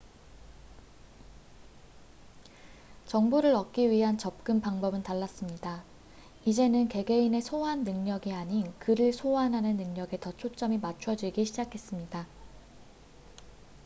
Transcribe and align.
정보를 3.05 3.53
얻기 3.53 3.91
위한 3.91 4.17
접근 4.17 4.59
방법은 4.59 5.03
달랐습니다 5.03 5.83
이제는 6.43 6.87
개개인의 6.87 7.41
소환 7.43 7.83
능력이 7.83 8.33
아닌 8.33 8.73
글을 8.79 9.13
소환하는 9.13 9.77
능력에 9.77 10.19
더 10.19 10.31
초점이 10.35 10.79
맞춰지기 10.79 11.45
시작했습니다 11.45 12.25